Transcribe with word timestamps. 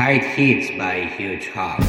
Hyde 0.00 0.24
hits 0.24 0.70
by 0.78 0.94
a 0.94 1.08
huge 1.10 1.48
hog. 1.48 1.84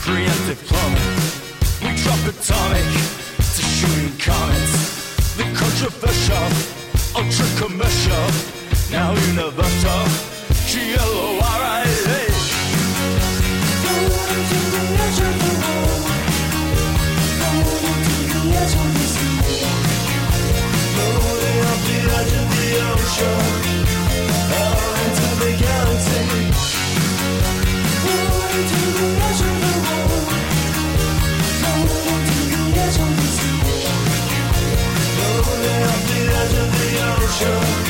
creative 0.00 0.60
plummet. 0.66 1.08
We 1.82 1.90
drop 2.02 2.20
atomic 2.26 2.88
to 3.36 3.62
shooting 3.62 4.16
comets. 4.18 5.36
The 5.36 5.44
controversial, 5.54 6.48
ultra 7.16 7.46
commercial, 7.62 8.26
now 8.90 9.12
universal. 9.28 10.04
GLOI. 10.70 11.47
show. 37.38 37.87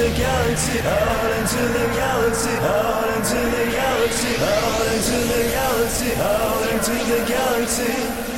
the 0.00 0.08
galaxy, 0.16 0.78
out 0.80 1.30
into 1.38 1.62
the 1.76 1.86
galaxy, 1.94 2.50
out 2.50 3.16
into 3.16 3.34
the 3.34 3.70
galaxy, 3.70 4.34
out 4.40 4.86
into 4.94 5.18
the 5.28 5.42
galaxy, 5.52 6.12
out 6.14 6.72
into 6.72 6.94
the 7.04 7.24
galaxy. 7.28 8.29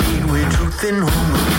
We're 0.00 0.48
truth 0.48 0.84
and 0.84 1.02
home. 1.06 1.51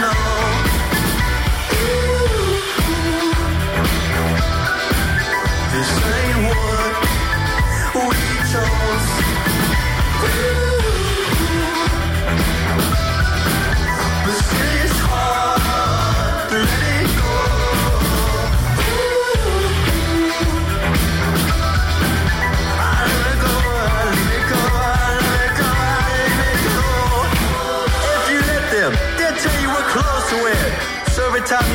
know. 0.00 0.31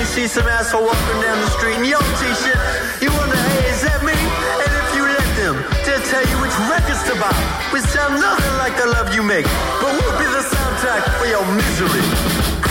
See 0.07 0.27
some 0.27 0.47
asshole 0.47 0.83
walking 0.83 1.21
down 1.21 1.39
the 1.41 1.49
street 1.49 1.75
in 1.75 1.85
your 1.85 1.99
t-shirt, 2.19 2.57
you 3.01 3.11
wonder, 3.19 3.35
hey, 3.35 3.69
is 3.69 3.81
that 3.83 3.99
me? 4.07 4.15
And 4.15 4.71
if 4.71 4.87
you 4.95 5.03
let 5.03 5.29
them, 5.35 5.55
they'll 5.83 6.07
tell 6.07 6.23
you 6.23 6.37
which 6.39 6.55
records 6.71 7.03
to 7.11 7.13
buy. 7.19 7.35
We 7.73 7.81
sound 7.81 8.15
nothing 8.15 8.55
like 8.57 8.77
the 8.77 8.87
love 8.87 9.13
you 9.13 9.21
make, 9.21 9.45
but 9.83 9.91
we'll 9.99 10.17
be 10.17 10.27
the 10.31 10.43
soundtrack 10.47 11.03
for 11.19 11.27
your 11.27 11.43
misery. 11.51 12.66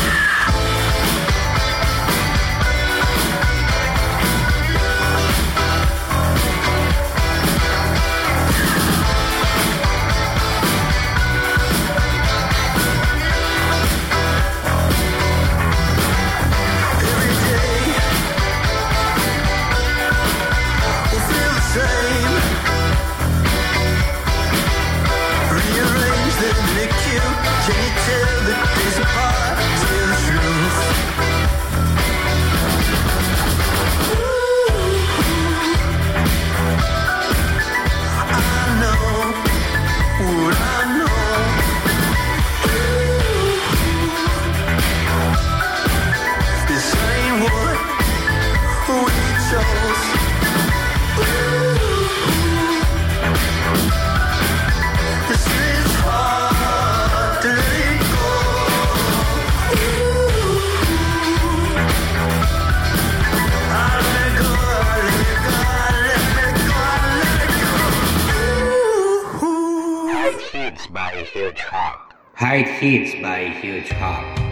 scared 28.07 28.71
it. 28.71 28.76
Night 72.57 72.69
hits 72.69 73.15
by 73.17 73.51
Huge 73.61 73.91
Hop. 73.91 74.46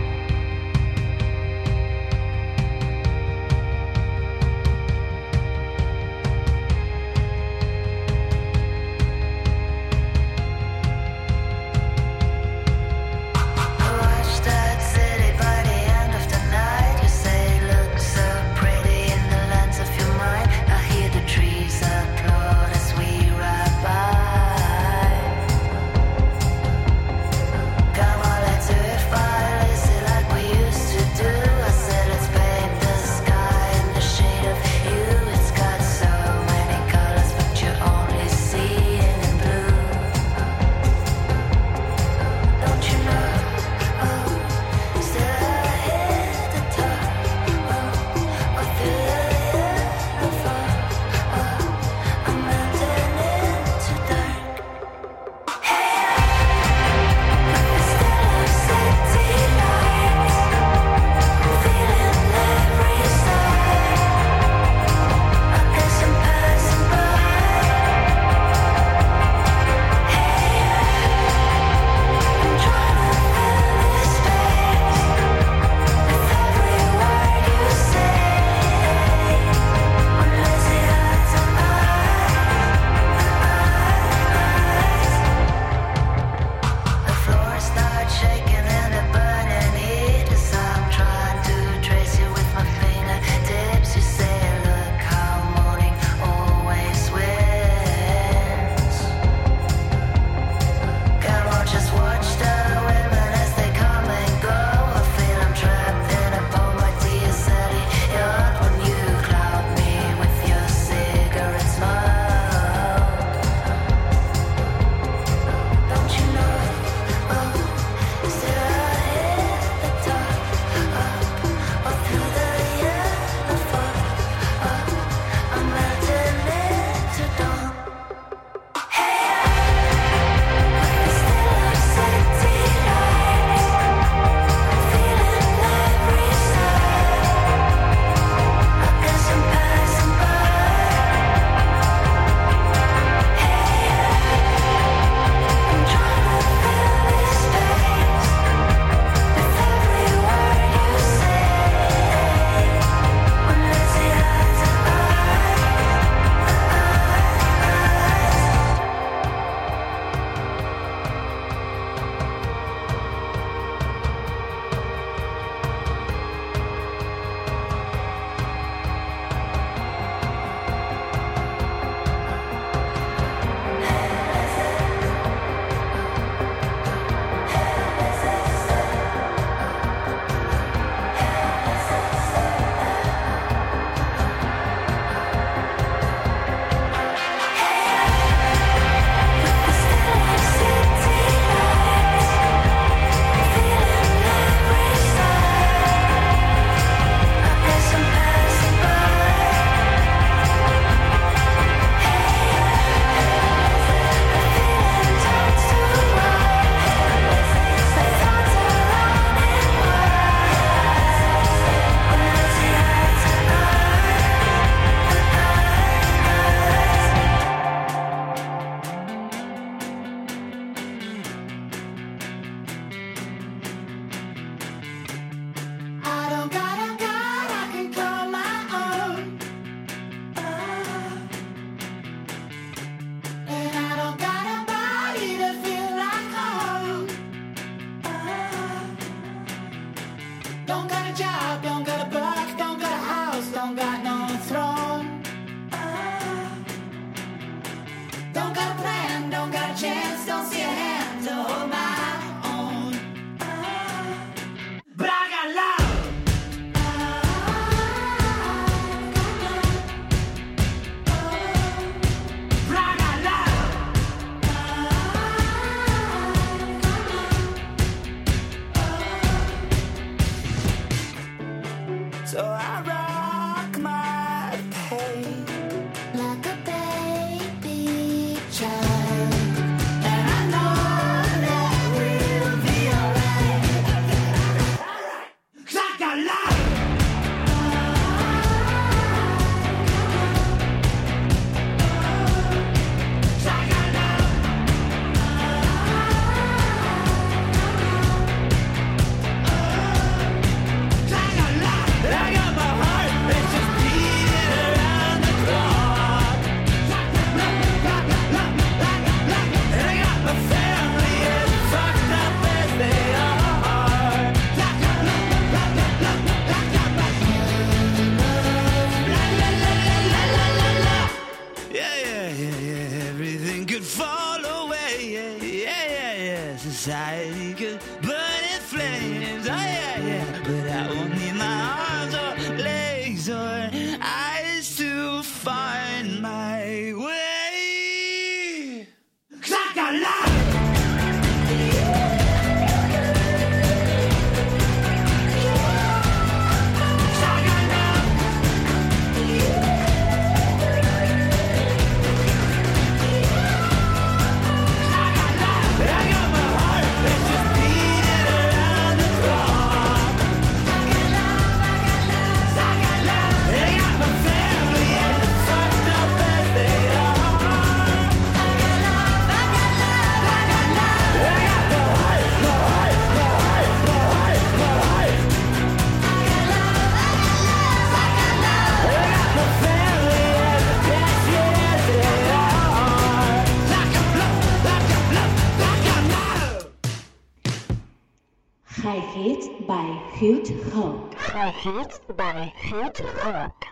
hits 391.64 391.98
by 392.14 392.52
Hit 392.56 393.00
Rock. 393.24 393.64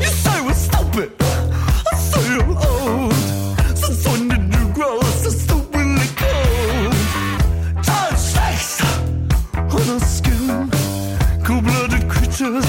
You 0.00 0.08
say 0.08 0.40
we're 0.44 0.54
stupid. 0.54 1.12
I 1.22 1.94
say 1.94 2.40
I'm 2.40 2.50
old. 2.56 3.14
Since 3.76 4.08
when 4.08 4.26
did 4.26 4.52
you 4.52 4.72
grow 4.74 5.00
so 5.02 5.30
stupidly 5.30 6.08
cold? 6.16 6.94
Time 7.84 8.16
shakes 8.32 8.82
on 9.54 9.88
our 9.88 10.00
skin. 10.00 10.68
Cold-blooded 11.44 12.10
creatures. 12.10 12.66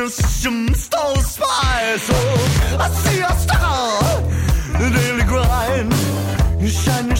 mission 0.00 0.66
the 0.66 1.22
spies. 1.22 2.08
Oh, 2.10 2.76
I 2.80 2.88
see 3.02 3.20
a 3.20 3.32
star 3.44 4.00
daily 4.94 5.24
grind, 5.24 5.92
shining. 6.70 7.19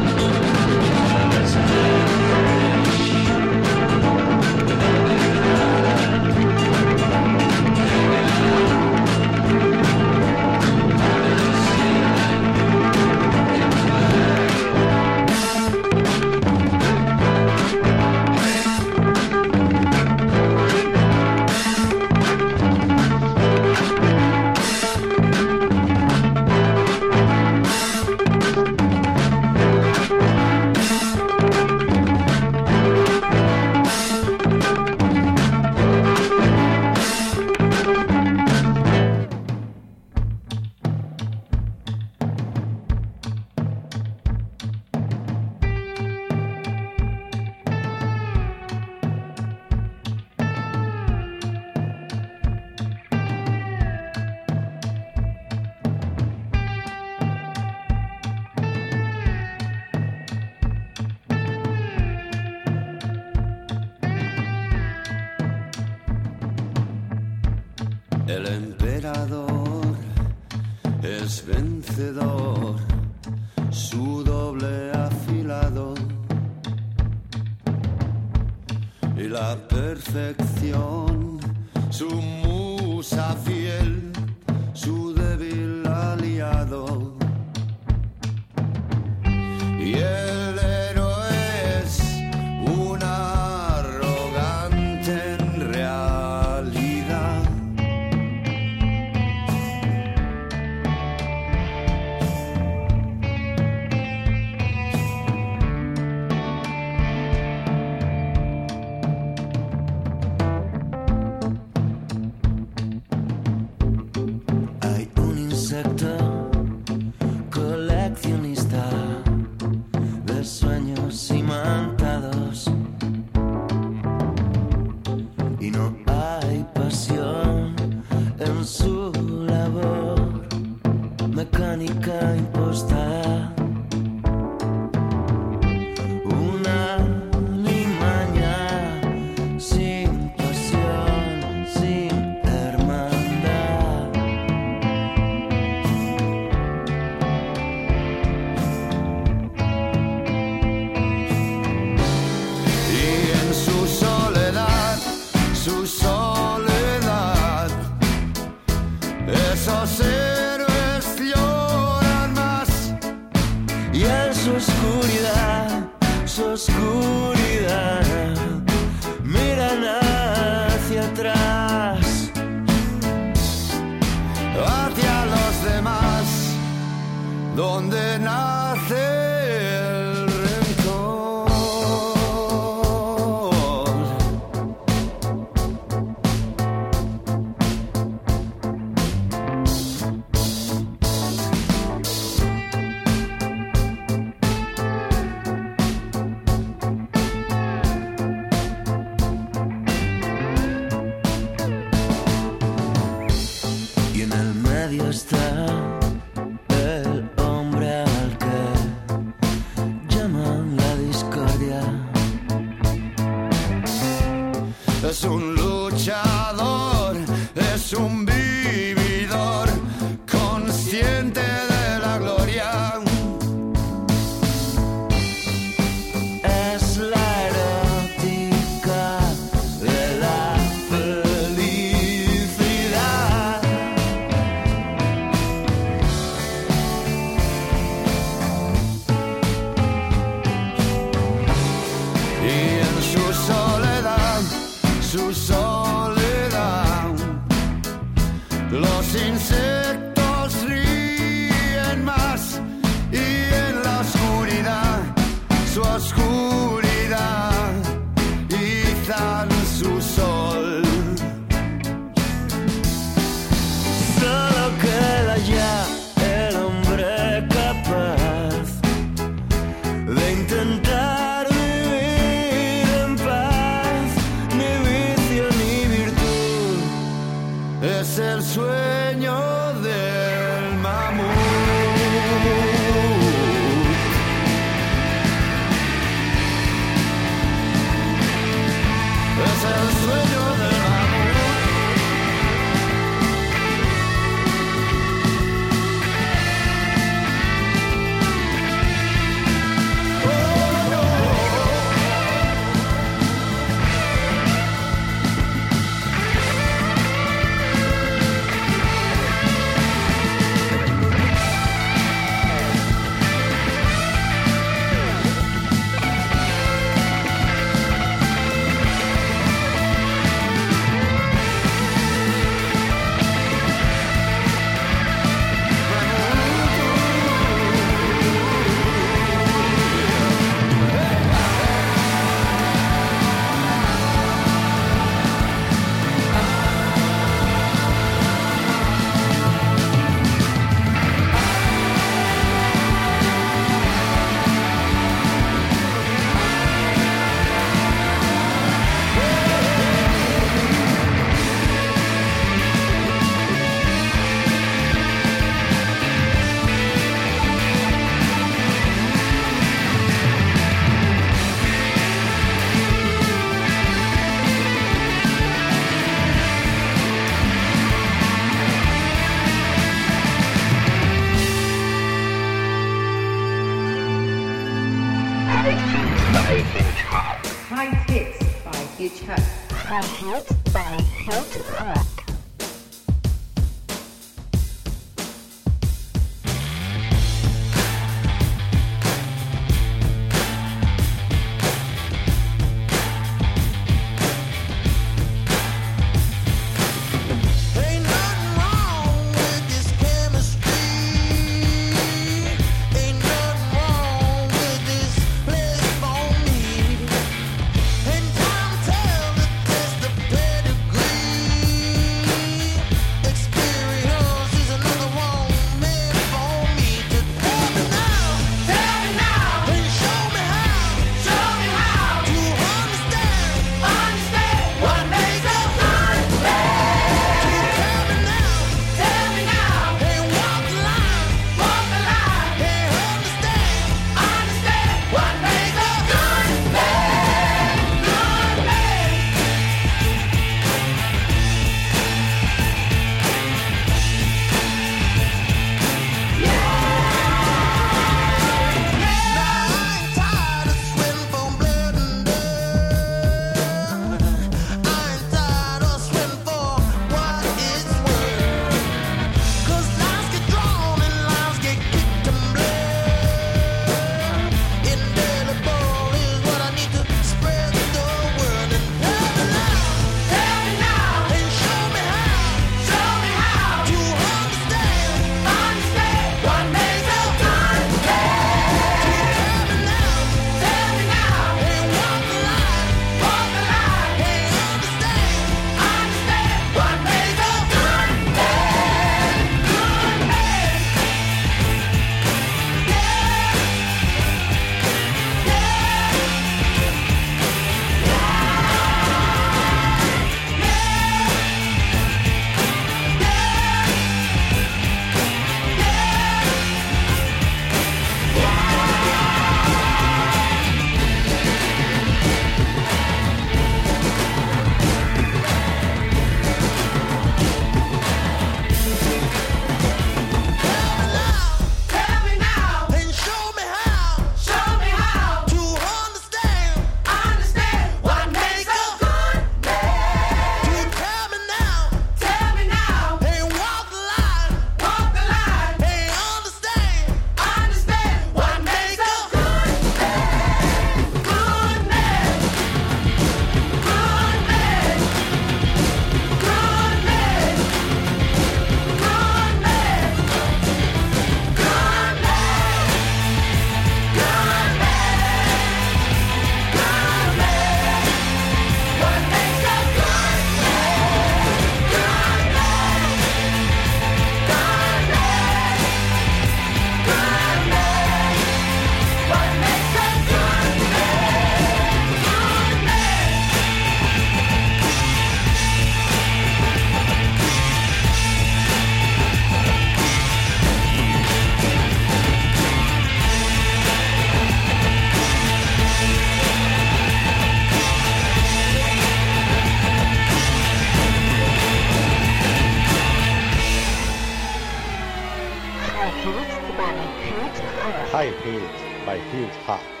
好。 599.65 600.00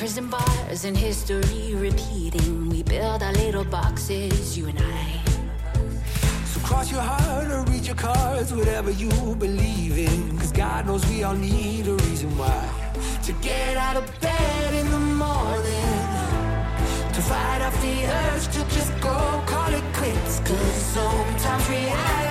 prison 0.00 0.28
bars 0.28 0.86
and 0.86 0.96
history 0.96 1.74
repeating. 1.74 2.70
We 2.70 2.82
build 2.82 3.22
our 3.22 3.34
little 3.34 3.64
boxes, 3.64 4.56
you 4.56 4.66
and 4.66 4.78
I. 4.78 5.20
So 6.46 6.58
cross 6.60 6.90
your 6.90 7.02
heart 7.02 7.48
or 7.52 7.70
read 7.70 7.84
your 7.84 7.96
cards, 7.96 8.50
whatever 8.50 8.90
you 8.92 9.10
believe 9.38 9.98
in. 9.98 10.38
Cause 10.38 10.52
God 10.52 10.86
knows 10.86 11.04
we 11.10 11.22
all 11.22 11.36
need 11.36 11.86
a 11.86 11.96
reason 12.06 12.30
why. 12.38 12.66
To 13.24 13.32
get 13.42 13.76
out 13.76 13.96
of 13.96 14.06
bed 14.22 14.72
in 14.72 14.90
the 14.90 15.04
morning. 15.24 16.00
To 17.16 17.20
fight 17.20 17.60
off 17.60 17.76
the 17.82 17.96
urge 18.22 18.46
to 18.54 18.60
just 18.74 18.92
go 19.02 19.18
call 19.46 19.70
it 19.74 19.84
quits. 19.92 20.40
Cause 20.40 20.82
sometimes 20.96 21.68
reality. 21.68 22.29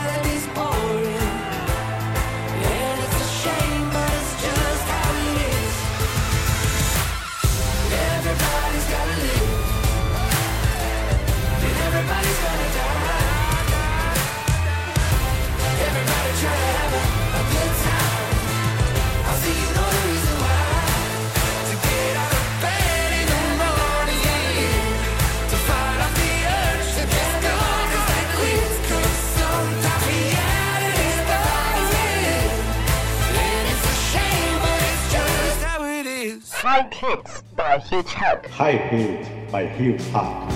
High 36.79 36.87
Kids 36.87 37.43
by 37.57 37.77
Huge 37.79 38.07
Hug. 38.07 38.47
High 38.47 38.77
Kids 38.89 39.27
by 39.51 39.65
Huge 39.65 40.01
Hug. 40.11 40.49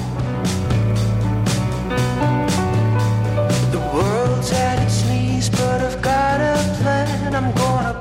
The 3.74 3.80
world's 3.94 4.54
at 4.54 4.82
its 4.86 5.06
knees, 5.10 5.50
but 5.50 5.82
I've 5.82 6.02
got 6.02 6.40
a 6.40 6.76
plan. 6.82 7.36
I'm 7.36 7.54
gonna 7.56 7.93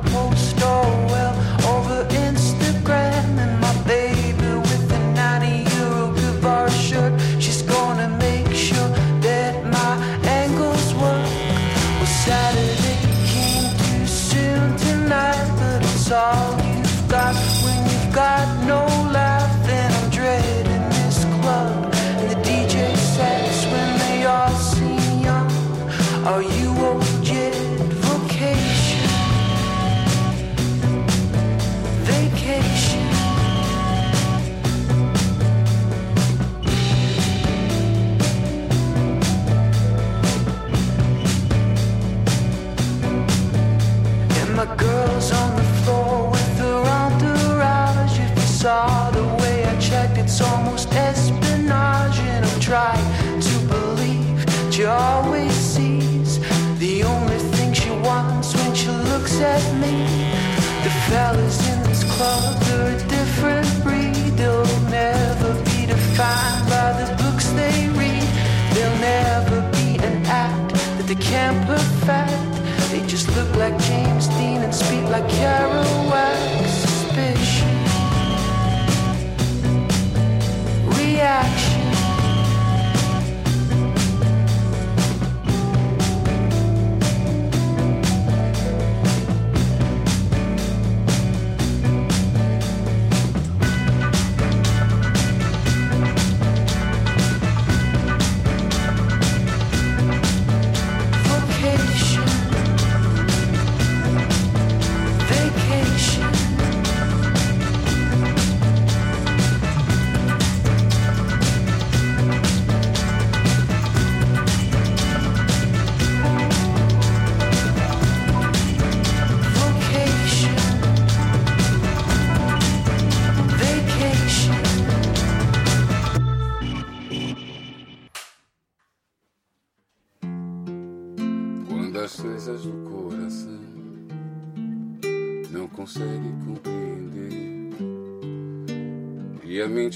like 75.13 75.29
Carol. 75.29 76.12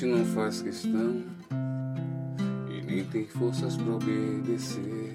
Não 0.05 0.26
faz 0.26 0.61
questão 0.61 1.22
e 2.68 2.82
nem 2.82 3.03
tem 3.05 3.24
forças 3.26 3.78
para 3.78 3.94
obedecer. 3.94 5.14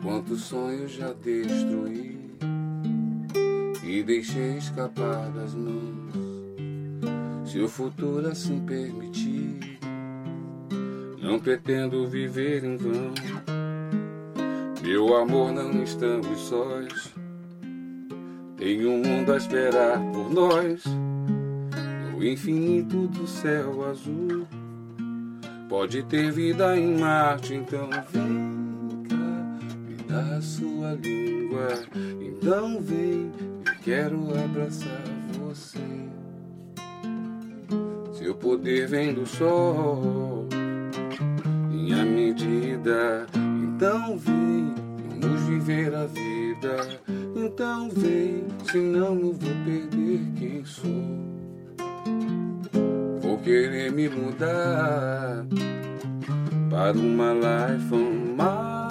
Quantos 0.00 0.42
sonhos 0.42 0.92
já 0.92 1.12
destruí 1.12 2.30
e 3.82 4.02
deixei 4.04 4.58
escapar 4.58 5.28
das 5.32 5.56
mãos. 5.56 6.14
Se 7.44 7.58
o 7.58 7.68
futuro 7.68 8.28
assim 8.28 8.60
permitir, 8.64 9.78
não 11.20 11.40
pretendo 11.40 12.06
viver 12.06 12.62
em 12.62 12.76
vão. 12.76 13.12
Meu 14.82 15.16
amor, 15.16 15.52
não 15.52 15.82
estamos 15.82 16.38
sós. 16.42 17.12
Tem 18.56 18.86
um 18.86 18.98
mundo 19.02 19.32
a 19.32 19.36
esperar 19.36 19.98
por 20.12 20.30
nós. 20.30 20.84
Infinito 22.22 23.08
do 23.08 23.26
céu 23.26 23.84
azul. 23.90 24.46
Pode 25.68 26.04
ter 26.04 26.30
vida 26.30 26.78
em 26.78 26.96
Marte, 26.96 27.54
então 27.54 27.90
vem 28.12 29.02
cá, 29.08 29.58
me 29.88 29.96
dá 30.08 30.40
sua 30.40 30.92
língua. 30.92 31.66
Então 32.20 32.80
vem, 32.80 33.32
eu 33.66 33.74
quero 33.82 34.20
abraçar 34.38 35.02
você. 35.36 35.80
Seu 38.12 38.36
poder 38.36 38.86
vem 38.86 39.12
do 39.12 39.26
sol, 39.26 40.46
minha 41.68 42.04
medida. 42.04 43.26
Então 43.64 44.16
vem, 44.16 44.72
vamos 45.18 45.42
viver 45.42 45.92
a 45.92 46.06
vida. 46.06 47.00
Então 47.34 47.90
vem, 47.90 48.44
senão 48.70 49.18
eu 49.18 49.32
vou 49.32 49.64
perder 49.64 50.20
quem 50.38 50.64
sou. 50.64 51.31
Querer 53.42 53.90
me 53.90 54.08
mudar 54.08 55.44
para 56.70 56.96
uma 56.96 57.32
life 57.32 57.92
on 57.92 58.22
Quantas 58.36 58.81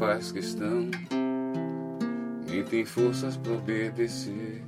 faz 0.00 0.32
questão, 0.32 0.90
nem 2.48 2.64
tem 2.64 2.86
forças 2.86 3.36
para 3.36 3.52
obedecer. 3.52 4.62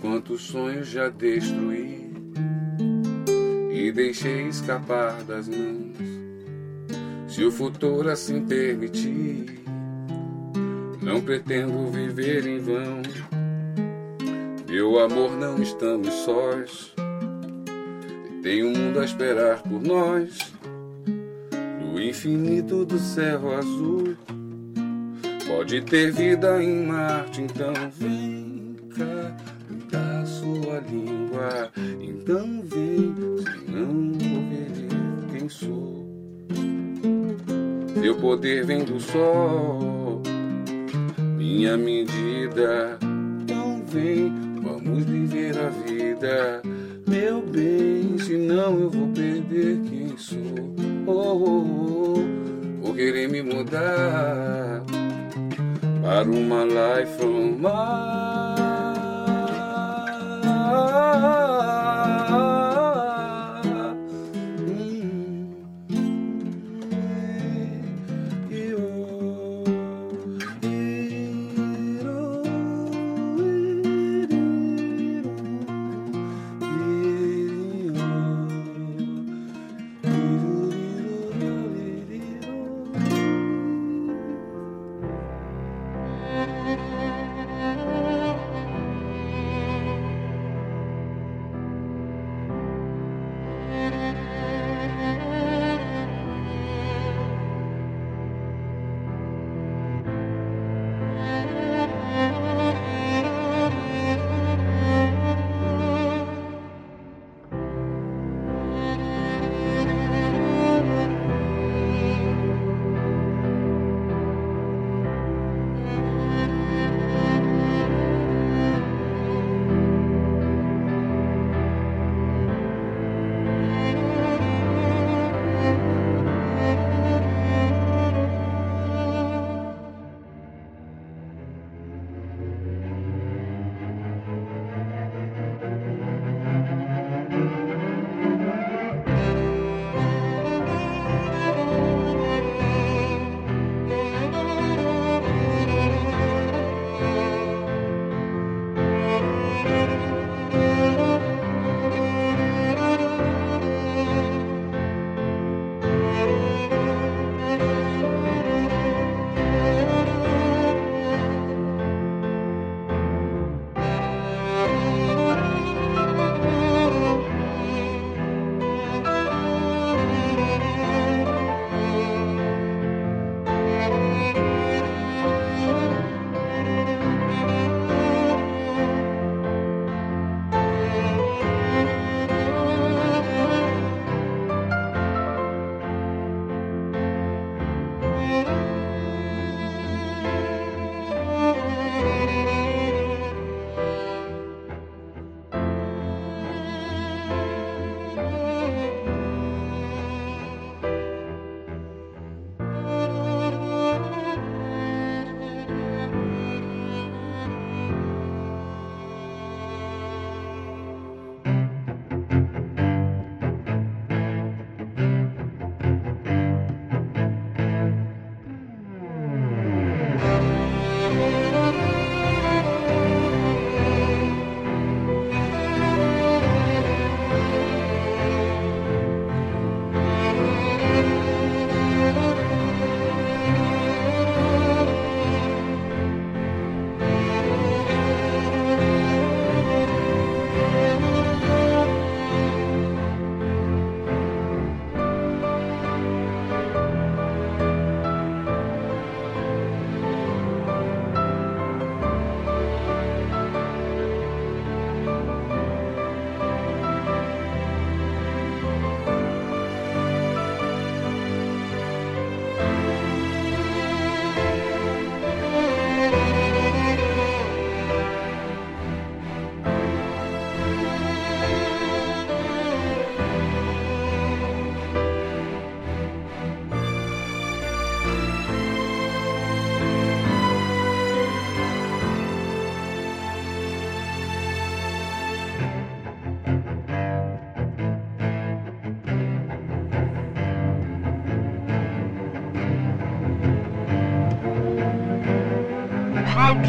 Quantos 0.00 0.44
sonhos 0.44 0.88
já 0.88 1.10
destruí 1.10 2.10
e 3.70 3.92
deixei 3.92 4.48
escapar 4.48 5.22
das 5.24 5.46
mãos. 5.46 5.94
Se 7.28 7.44
o 7.44 7.52
futuro 7.52 8.10
assim 8.10 8.46
permitir, 8.46 9.60
não 11.02 11.20
pretendo 11.20 11.90
viver 11.90 12.46
em 12.46 12.58
vão. 12.58 13.02
Meu 14.70 14.98
amor, 15.00 15.32
não 15.32 15.62
estamos 15.62 16.14
sós. 16.24 16.94
Tem 18.42 18.64
um 18.64 18.72
mundo 18.74 19.00
a 19.00 19.04
esperar 19.04 19.62
por 19.62 19.82
nós. 19.82 20.55
No 21.96 22.02
infinito 22.02 22.84
do 22.84 22.98
céu 22.98 23.56
azul. 23.56 24.14
Pode 25.46 25.80
ter 25.80 26.12
vida 26.12 26.62
em 26.62 26.84
Marte, 26.84 27.40
então 27.40 27.72
vem 27.98 28.76
cá, 28.94 29.34
me 29.70 29.82
dá 29.90 30.26
sua 30.26 30.80
língua. 30.90 31.72
Então 31.98 32.62
vem, 32.64 33.14
senão 33.42 34.12
vou 34.12 34.42
perder 34.50 35.38
quem 35.38 35.48
sou. 35.48 36.06
Seu 37.98 38.14
poder 38.16 38.66
vem 38.66 38.84
do 38.84 39.00
sol, 39.00 40.20
minha 41.38 41.78
medida. 41.78 42.98
Então 43.40 43.82
vem, 43.86 44.34
vamos 44.62 45.02
viver 45.04 45.56
a 45.58 45.70
vida, 45.70 46.60
meu 47.08 47.40
bem. 47.40 48.18
Senão 48.18 48.80
eu 48.80 48.90
vou 48.90 49.08
perder 49.08 49.80
quem 49.88 50.14
sou. 50.18 50.95
Oh, 51.08 51.12
oh, 51.12 51.44
oh. 51.44 52.82
Vou 52.82 52.94
querer 52.94 53.28
me 53.28 53.40
mudar 53.40 54.82
para 56.02 56.28
uma 56.28 56.64
life 56.64 57.16
from 57.16 57.62
High 57.62 58.66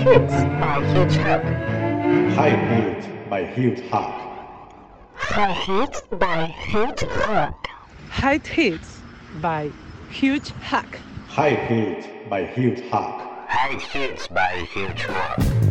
kids 0.03 0.33
are 0.33 0.81
Hitchhack. 0.93 1.43
I 2.37 2.49
built 2.69 3.29
my 3.29 3.43
Hitchhack. 3.43 4.27
I 5.31 5.51
hit 5.53 6.19
by 6.19 6.47
Hitchhack. 6.47 7.55
Height 8.09 8.45
hits 8.45 9.01
by 9.41 9.71
huge 10.11 10.51
hack. 10.61 10.99
High 11.27 11.49
hit 11.49 12.29
by 12.29 12.45
huge 12.45 12.81
hack. 12.91 13.47
High 13.47 13.79
hit 13.79 14.27
by 14.31 14.67
huge 14.73 15.01
hack. 15.03 15.66